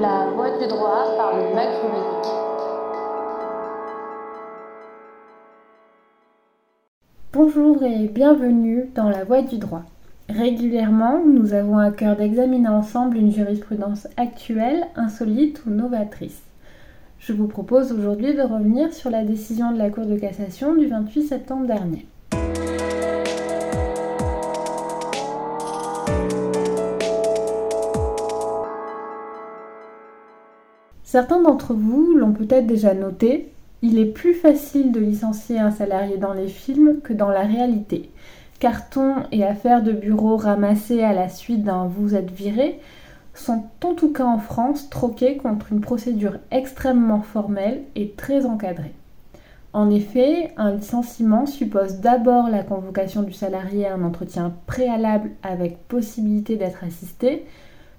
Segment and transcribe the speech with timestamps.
[0.00, 1.68] La voie du droit par le Mac.
[7.34, 9.82] Bonjour et bienvenue dans La voie du droit.
[10.30, 16.42] Régulièrement, nous avons à cœur d'examiner ensemble une jurisprudence actuelle, insolite ou novatrice.
[17.18, 20.86] Je vous propose aujourd'hui de revenir sur la décision de la Cour de cassation du
[20.86, 22.06] 28 septembre dernier.
[31.12, 33.52] Certains d'entre vous l'ont peut-être déjà noté,
[33.82, 38.08] il est plus facile de licencier un salarié dans les films que dans la réalité.
[38.60, 42.80] Cartons et affaires de bureau ramassés à la suite d'un vous êtes viré
[43.34, 48.94] sont en tout cas en France troqués contre une procédure extrêmement formelle et très encadrée.
[49.74, 55.86] En effet, un licenciement suppose d'abord la convocation du salarié à un entretien préalable avec
[55.88, 57.44] possibilité d'être assisté,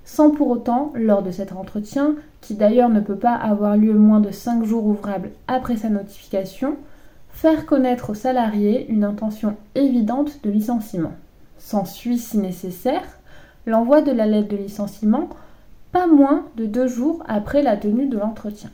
[0.06, 4.20] sans pour autant, lors de cet entretien, qui d'ailleurs ne peut pas avoir lieu moins
[4.20, 6.76] de 5 jours ouvrables après sa notification,
[7.30, 11.14] faire connaître au salarié une intention évidente de licenciement.
[11.58, 13.04] S'ensuit, si nécessaire,
[13.66, 15.30] l'envoi de la lettre de licenciement
[15.92, 18.72] pas moins de deux jours après la tenue de l'entretien.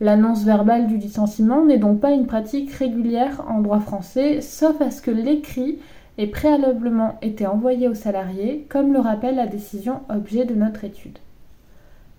[0.00, 4.90] L'annonce verbale du licenciement n'est donc pas une pratique régulière en droit français, sauf à
[4.90, 5.78] ce que l'écrit
[6.20, 11.18] et préalablement été envoyé aux salariés, comme le rappelle la décision objet de notre étude.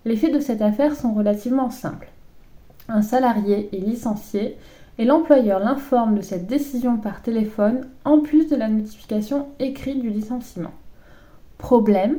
[0.04, 2.10] Les faits de cette affaire sont relativement simples.
[2.88, 4.56] Un salarié est licencié
[4.98, 10.10] et l'employeur l'informe de cette décision par téléphone en plus de la notification écrite du
[10.10, 10.72] licenciement.
[11.58, 12.18] Problème,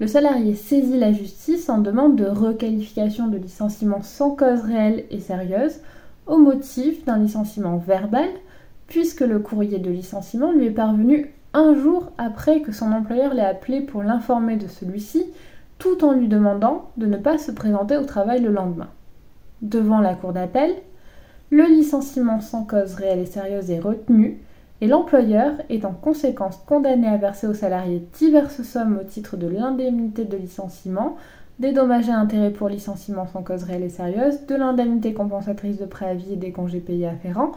[0.00, 5.20] le salarié saisit la justice en demande de requalification de licenciement sans cause réelle et
[5.20, 5.80] sérieuse
[6.26, 8.30] au motif d'un licenciement verbal
[8.88, 13.42] puisque le courrier de licenciement lui est parvenu un jour après que son employeur l'ait
[13.42, 15.24] appelé pour l'informer de celui-ci,
[15.78, 18.88] tout en lui demandant de ne pas se présenter au travail le lendemain.
[19.62, 20.72] Devant la cour d'appel,
[21.50, 24.40] le licenciement sans cause réelle et sérieuse est retenu
[24.80, 29.48] et l'employeur est en conséquence condamné à verser au salarié diverses sommes au titre de
[29.48, 31.16] l'indemnité de licenciement,
[31.58, 35.86] des dommages et intérêts pour licenciement sans cause réelle et sérieuse, de l'indemnité compensatrice de
[35.86, 37.52] préavis et des congés payés afférents,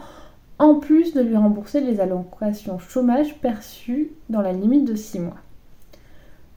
[0.62, 5.40] en plus de lui rembourser les allocations chômage perçues dans la limite de 6 mois.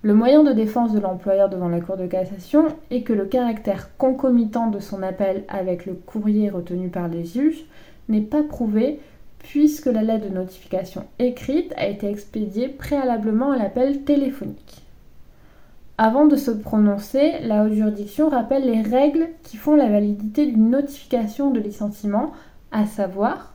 [0.04, 3.98] Le moyen de défense de l'employeur devant la Cour de cassation est que le caractère
[3.98, 7.66] concomitant de son appel avec le courrier retenu par les juges
[8.08, 9.00] n'est pas prouvé
[9.40, 14.84] puisque la lettre de notification écrite a été expédiée préalablement à l'appel téléphonique.
[15.98, 20.70] Avant de se prononcer, la haute juridiction rappelle les règles qui font la validité d'une
[20.70, 22.34] notification de licenciement,
[22.72, 23.55] à savoir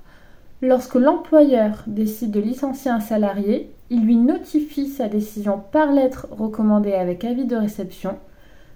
[0.63, 6.93] Lorsque l'employeur décide de licencier un salarié, il lui notifie sa décision par lettre recommandée
[6.93, 8.19] avec avis de réception.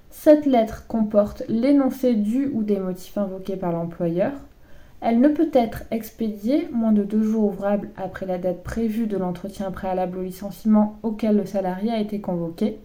[0.09, 4.33] Cette lettre comporte l'énoncé du ou des motifs invoqués par l'employeur.
[5.03, 9.19] Elle ne peut être expédiée moins de deux jours ouvrables après la date prévue de
[9.19, 12.79] l'entretien préalable au licenciement auquel le salarié a été convoqué.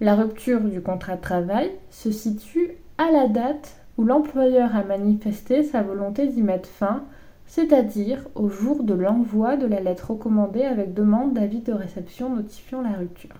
[0.00, 5.64] La rupture du contrat de travail se situe à la date où l'employeur a manifesté
[5.64, 7.02] sa volonté d'y mettre fin
[7.48, 12.82] c'est-à-dire au jour de l'envoi de la lettre recommandée avec demande d'avis de réception notifiant
[12.82, 13.34] la rupture.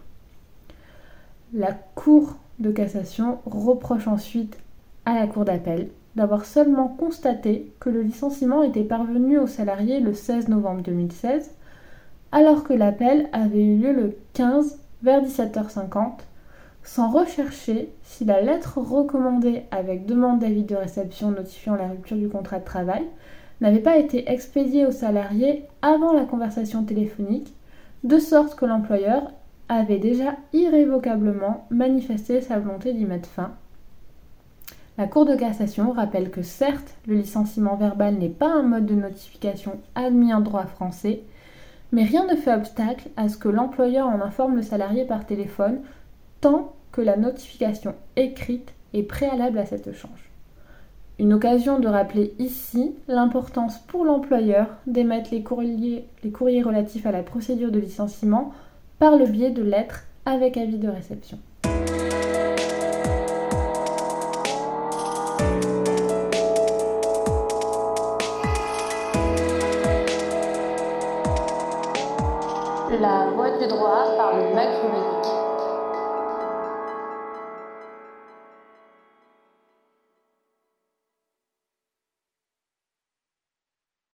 [1.52, 4.58] La Cour de cassation reproche ensuite
[5.04, 10.14] à la Cour d'appel d'avoir seulement constaté que le licenciement était parvenu au salarié le
[10.14, 11.54] 16 novembre 2016,
[12.32, 16.12] alors que l'appel avait eu lieu le 15 vers 17h50,
[16.82, 22.28] sans rechercher si la lettre recommandée avec demande d'avis de réception notifiant la rupture du
[22.28, 23.04] contrat de travail
[23.60, 27.54] n'avait pas été expédié au salarié avant la conversation téléphonique,
[28.04, 29.32] de sorte que l'employeur
[29.68, 33.52] avait déjà irrévocablement manifesté sa volonté d'y mettre fin.
[34.96, 38.94] La Cour de cassation rappelle que certes, le licenciement verbal n'est pas un mode de
[38.94, 41.22] notification admis en droit français,
[41.92, 45.80] mais rien ne fait obstacle à ce que l'employeur en informe le salarié par téléphone
[46.40, 50.30] tant que la notification écrite est préalable à cet échange.
[51.20, 56.04] Une occasion de rappeler ici l'importance pour l'employeur d'émettre les courriers,
[56.62, 58.52] relatifs à la procédure de licenciement
[59.00, 61.38] par le biais de lettres avec avis de réception.